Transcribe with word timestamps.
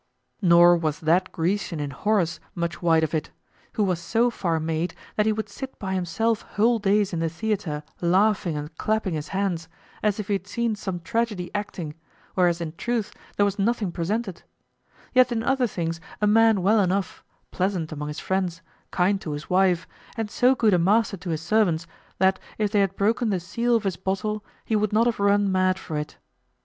Nor 0.41 0.77
was 0.77 0.97
that 1.01 1.31
Grecian 1.31 1.79
in 1.79 1.91
Horace 1.91 2.39
much 2.55 2.81
wide 2.81 3.03
of 3.03 3.13
it, 3.13 3.29
who 3.73 3.83
was 3.83 3.99
so 3.99 4.31
far 4.31 4.59
made 4.59 4.95
that 5.15 5.27
he 5.27 5.31
would 5.31 5.47
sit 5.47 5.77
by 5.77 5.93
himself 5.93 6.41
whole 6.41 6.79
days 6.79 7.13
in 7.13 7.19
the 7.19 7.29
theatre 7.29 7.83
laughing 8.01 8.57
and 8.57 8.75
clapping 8.79 9.13
his 9.13 9.27
hands, 9.27 9.67
as 10.01 10.19
if 10.19 10.25
he 10.25 10.33
had 10.33 10.47
seen 10.47 10.75
some 10.75 11.01
tragedy 11.01 11.51
acting, 11.53 11.93
whereas 12.33 12.59
in 12.59 12.73
truth 12.77 13.13
there 13.37 13.45
was 13.45 13.59
nothing 13.59 13.91
presented; 13.91 14.41
yet 15.13 15.31
in 15.31 15.43
other 15.43 15.67
things 15.67 16.01
a 16.19 16.25
man 16.25 16.63
well 16.63 16.79
enough, 16.79 17.23
pleasant 17.51 17.91
among 17.91 18.07
his 18.07 18.19
friends, 18.19 18.63
kind 18.89 19.21
to 19.21 19.33
his 19.33 19.51
wife, 19.51 19.87
and 20.17 20.31
so 20.31 20.55
good 20.55 20.73
a 20.73 20.79
master 20.79 21.15
to 21.15 21.29
his 21.29 21.41
servants 21.43 21.85
that 22.17 22.39
if 22.57 22.71
they 22.71 22.79
had 22.79 22.95
broken 22.95 23.29
the 23.29 23.39
seal 23.39 23.75
of 23.75 23.83
his 23.83 23.97
bottle, 23.97 24.43
he 24.65 24.75
would 24.75 24.93
not 24.93 25.05
have 25.05 25.19
run 25.19 25.51
mad 25.51 25.77
for 25.77 25.95
it. 25.95 26.17